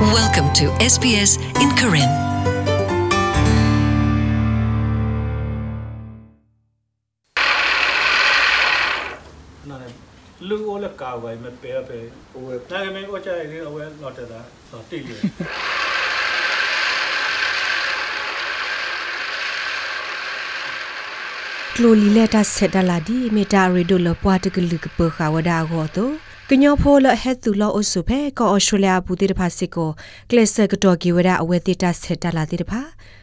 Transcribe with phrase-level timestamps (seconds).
[0.00, 2.10] Welcome to SBS in Karen.
[9.68, 9.92] နာနဲ့
[10.48, 11.98] လူအိုးလက်ကာဝိုင်မပဲပဲ
[12.32, 14.40] ဟိုနာကမေအိုချာရီအဝဲလော်တတာ
[14.70, 15.14] တော့တိလေ
[21.74, 29.90] ကလိုလီလက်တာဆက်တလာဒီမီတာရီဒိုလပွားတကလူကပခါဝဒါဟောတော့ ကညောဖိုလဟက်သူလောအဆုဖဲကောအော်စတြေးလျဘူတိတဖာစစ်ကို
[30.30, 32.80] ကလစ်ဆာကတော်ကီဝဒါအဝဲတိတာဆက်တလာတိတဖာ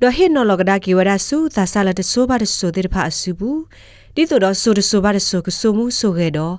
[0.00, 3.60] ဒေါ်ဟင်နော်လကဒါကီဝဒါဆူသာဆလာတဆိုဘာတဆိုတိတဖာအဆူဘူး
[4.14, 6.54] ဒီတို့တော့ဆိုတဆိုဘာတဆိုကဆိုမှုဆိုခဲ့တော့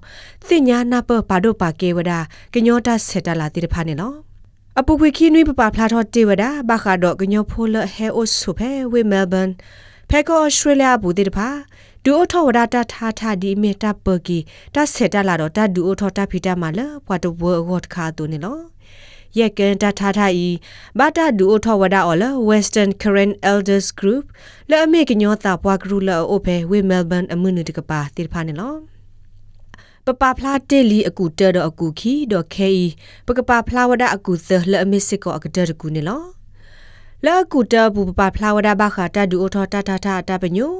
[0.48, 2.20] တင်ညာနာပပါဒိုပါကေဝဒါ
[2.54, 4.16] ကညောတာဆက်တလာတိတဖာနေနော်
[4.80, 9.50] အပူခွေခီနွေပပဖလာထောတေဝဒဘခါတော့ကညောဖိုလဟဲအိုဆုဖဲဝေမဲလ်ဘန်
[10.10, 11.48] ဖဲကောဩစတြေးလျဘူတိတဖာ
[12.04, 14.40] ဒူအိုထောဝဒတာထာထာဒီမီတာပကီ
[14.76, 18.58] တဆက်တလာတော့တဒူအိုထောတာဖီတာမလာဘွာတဘဝတ်ခါတူနေလော
[19.38, 20.48] ယက်ကန်တထာထာဤ
[20.98, 24.24] ဘာတာဒူအိုထောဝဒါအော်လ Western Current Elders Group
[24.70, 28.74] လဲအမေကညောတာဘွာဂရုလအိုဖဲဝေမဲလ်ဘန်အမှုနတကပါတိဖာနေလော
[30.06, 32.86] ပပဖလာတေလီအကူတဲတော့အကူခီတော့ခဲဤ
[33.28, 36.37] ပကပဖလာဝဒအကူသလဲအမေစစ်ကောအကတဲတကူနေလော
[37.26, 40.74] လာကူတာဘူပပဖလာဝဒဘခတာဒူအိုထောတာတာတာတာပညို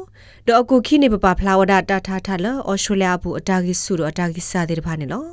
[0.46, 5.26] ဒေါ်အကူခိနေပပဖလာဝဒတာတာတာလာအော်စတြေးလျဘူအတာဂီဆူတော့အတာဂီစာတဲ့ဖာနေလော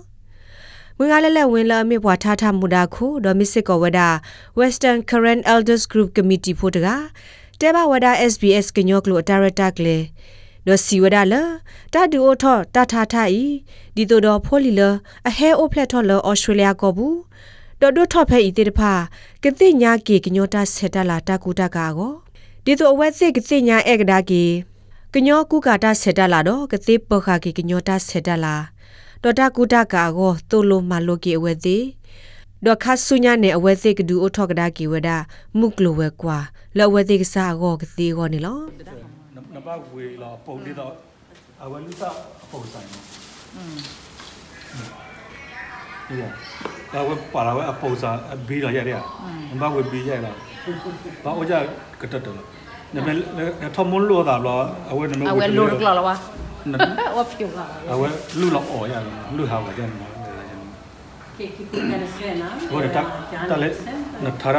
[0.97, 4.01] မွေကလည်းလည်းဝင်လာမြေဘွာထားထားမူတာခုဒေါ်မစ်စစ်ကောဝဒ
[4.59, 6.89] Western Current Elders Group Committee ဖို့တက
[7.61, 9.97] တဲဘဝဒ SBS ကညောကလိုအတာရတာကလေ
[10.67, 11.43] ဒေါ်စီဝဒလာ
[11.95, 13.45] တာဒူအိုထောတာတာတာဤ
[13.97, 14.83] ဒီတို့တော့ဖိုလီလ
[15.29, 17.17] အဟဲအိုဖလက်ထော်လောအော်စတြေးလျကောဘူး
[17.85, 18.93] တော်တို့ထော့ဖဲဤတေတဖာ
[19.45, 22.13] ကတိညာကေကညောတာဆက်တလာတာကူတာကာကို
[22.65, 24.45] ဒီတို့အဝဲစစ်ကတိညာအေကဒါကေ
[25.15, 28.55] ကညောကူကာတာဆက်တလာတော့ကတိပခါကေကညောတာဆက်တလာ
[29.23, 31.85] တော်တာကူတာကာကိုတိုလိုမလိုကေအဝဲသေး
[32.65, 35.17] ဒေါ်ခါဆုညာနဲ့အဝဲသေးကဒူအိုထော့ကဒါကေဝဒါ
[35.59, 36.39] မုကလိုဝဲကွာ
[36.79, 38.59] လောဝဲသေးကစားကိုကတိကိုနေလော
[39.55, 40.93] နဘဝေလာပုံဒီတော့
[41.63, 42.11] အဝဲလူတာ
[42.51, 42.89] ပုံဆိုင်
[43.57, 43.79] อืม
[46.09, 48.11] ဒါ ဝဲပါလာဝဲအပုံစာ
[48.49, 48.99] ဘီလာရတဲ့
[49.61, 50.33] နဘဝေဘီရလာ
[51.25, 51.59] ဘာအိုချာ
[52.01, 52.27] ကတတ
[52.95, 53.09] နမ
[53.77, 54.57] ထမွန်လို့တာလော
[54.91, 56.15] အဝဲနမအဝဲလိုရကလာဝါ
[56.73, 56.75] န
[57.17, 58.95] ဝဖြူလာအဝဲလူလောက်အော်ရ
[59.37, 60.15] လူဟာဝကြတယ်
[61.39, 63.07] ကေကီကနစနာဘောတတက်
[63.51, 63.69] တက်လေ
[64.25, 64.59] နထာရ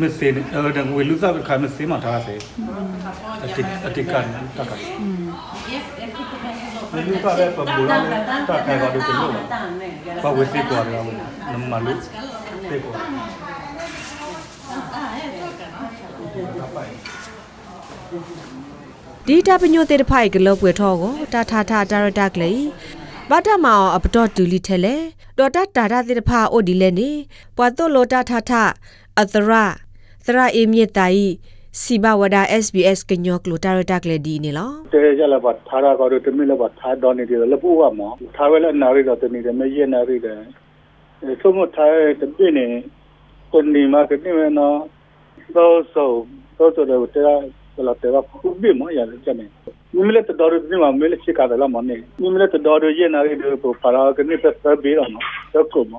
[0.00, 2.34] မစင်းအဲဒငွေလူစားခါမစင်းမှာထားစေ
[3.44, 4.24] အတိအတိကန်
[4.56, 4.72] တက်က
[7.06, 9.32] လူစားတဲ့ပဘူလာတက်ခိုင်ပါလို့တင်လို့
[10.22, 11.02] ပါဝေစီကွာရော
[11.52, 11.92] နမလူ
[12.70, 12.92] တေကွာ
[19.26, 22.52] ဒီတာပညိုတေတဖိုက်ကလောပွေထောကိုတာထာထာတာရတာကလေ
[23.30, 24.96] ဘာတမောင်အပတော်တူလီထဲလေ
[25.38, 27.10] ဒေါ်တာတာတာတေတဖာအိုဒီလေနေ
[27.56, 28.62] ပွာတိုလိုတာထာထာ
[29.22, 29.52] အသရ
[30.26, 31.28] သရအေမြေတိုင်
[31.80, 38.00] စီဘဝဒါ SBS ကညောကလိုတာရတာကလေဒီနေလောတဲရလာပါထားရကတော့တမီလာပါထားတော့နေတယ်လပူကမ
[38.36, 40.38] ထားဝဲလာနာရီတော့တနေတယ်မရနာရီတယ်
[41.22, 42.66] အဲဆုံးမထားတဲ့ပြင်းနေ
[43.52, 44.76] ကိုနေမှာကနေမနော်
[45.56, 46.10] တော့ဆို
[46.58, 46.96] တော့တော့တဲ့
[47.88, 49.46] လာတဲ့ခုဘီမရတယ်ကျနေ
[49.94, 55.08] မိမလက်တော်ရဒီမှာမလက်ချကာတယ်လာမနေမိမလက်တော်ရရနာရီတော့ပပါရာကနေပတ်ပတ်ပြီးတော့
[55.54, 55.94] တော့ကုမ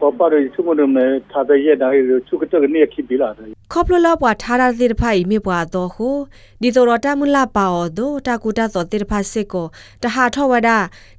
[0.00, 0.96] ပပရစုမနမ
[1.30, 6.16] ထားတဲ့ရနာရီချုပ်ကတော့နေခိပြီးလာတယ်ခေါပလလပွာထားတာတေတဖိုက်မြေပွာတော့ဟို
[6.62, 9.66] ဒီတော်တာမလာပါအောဒိုတာကူတာသောတေတဖာစစ်ကို
[10.02, 10.70] တဟာထောဝဒ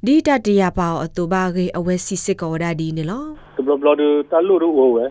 [0.05, 3.23] ဒီတတရပါအောတူပါကေအဝဲစီစစ်ကောဝဒဒီနေလော
[3.65, 4.01] ဘလဘလဒ
[4.31, 5.05] တလူရဝဝဲ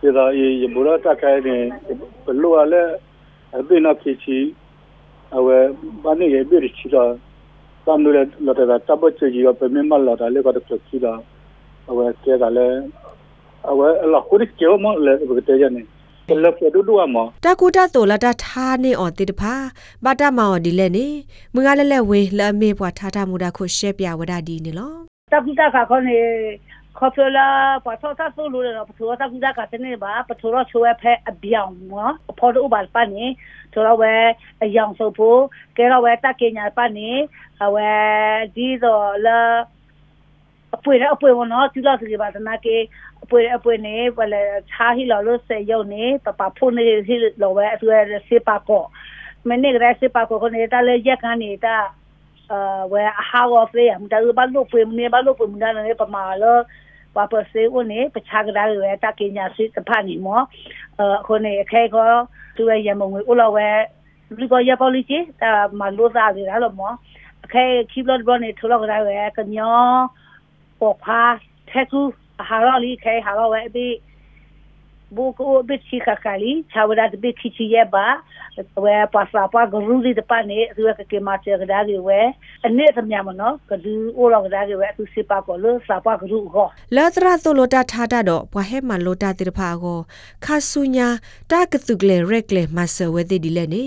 [0.00, 1.56] ဒီတော့ဒီဘူရတာခိုင်နေ
[2.24, 2.82] ဘလူအလဲ
[3.58, 4.38] အပိနာခီချီ
[5.36, 5.56] အဝဲ
[6.02, 7.10] ဘာနေရပြရချီတော့
[7.86, 11.20] တမ်လူလတ်တာတပတ်ချီရောပမေမလာတာလေကတော့ချီတော့
[11.88, 12.68] အဝဲကျဲတာလဲ
[13.70, 15.82] အဝဲအလာခုဒီကျော်မလဲဘယ်တည်းရနေ
[16.28, 19.54] ဘလဖဒူဒူအမတာကူတာတိုလာတာထားနေအော်တေတဖာ
[20.04, 21.06] ဘာတာမော်ဒီလဲနေ
[21.54, 24.94] မငါလဲလဲဝင်းလအမေပွာထားတာမူတာခုရှက်ပြဝဒဒီနေလော
[25.32, 26.18] တပိတာကခေါနေ
[26.98, 27.48] ခေါဖလာ
[27.84, 33.24] ပတ်သောတာဆိုလို့ရပထဝတာပိတာကတနေပါပထဝချွဲဖဲအပြောင်းမောဖော်တော့ဘာပနေ
[33.72, 34.14] တော်တော့ဝဲ
[34.62, 35.40] အယောင်ဆိုဖို့
[35.76, 37.10] ကဲတော့ဝဲတက်ကညာပနေ
[37.64, 37.90] အဝဲ
[38.56, 39.38] ဒီတော့လာ
[39.79, 39.79] အ
[40.84, 42.76] ပွေအပွေဝနော်သူလာစီပါတနာကေ
[43.22, 47.96] အပွေအပွေနေဘယ်လဲချာဟီလောလို့စေယုံနေပပဖုန်နေဟီလောဝဲအသွဲ
[48.28, 48.84] စေပါကော
[49.48, 51.76] မနေ့ကလေးစေပါကောနေတာလေရက်ကန်နေတာ
[52.50, 53.48] uh where how
[70.80, 72.40] of them da ba lo pwe ne ba lo pwe na ne pa ma lo
[72.40, 72.40] pa pa se o ne pa cha ga da we ta ke nya si ta
[72.40, 72.40] pha ni mo uh ko ne khe ko tu ye ya mo ngwe o lo
[72.40, 72.40] we lu ko ya pa li chi ta ma lo sa de da lo mo
[72.40, 72.48] khe keep lo bo ne thu lo ga da we ka nyo po pha the
[72.48, 73.86] ku ha lo li khe ha lo we bi
[75.16, 78.06] ဘူကိုဘစ်ချီခါကလီချာဝဒတ်ဘစ်ချီချီရဲ့ပါ
[78.84, 82.20] ဝဲပါစာပါဂရူဒီတပနေသူကကေမာချေကဒါကြီးဝဲ
[82.66, 86.66] အနေသမယမနော်ကဒူအိုလောကဒါကြီးဝဲသူစီပါကိုလို့စာပါဂရူကို
[86.96, 89.98] လာသရာတိုလိုတာထားတာတော့ဘွာဟဲမလိုတာတိတဖာကို
[90.44, 91.08] ခါဆူညာ
[91.50, 93.84] တာကတုကလေရက်လေမဆဝဲတိဒီလဲနေ